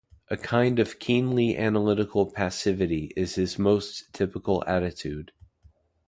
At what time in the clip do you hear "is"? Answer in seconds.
3.15-3.35